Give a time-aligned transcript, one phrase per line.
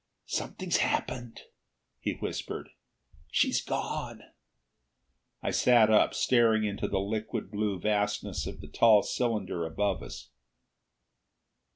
[0.25, 1.41] "Something's happened!"
[1.99, 2.69] he whispered.
[3.29, 4.23] "She's gone!"
[5.43, 10.31] I sat up, staring into the liquid blue vastness of the tall cylinder above us.